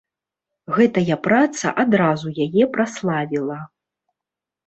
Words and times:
Гэтая 0.77 1.17
праца 1.27 1.67
адразу 1.83 2.33
яе 2.45 2.63
праславіла. 2.77 3.59